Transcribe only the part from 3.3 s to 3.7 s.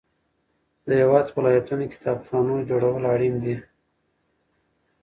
دي.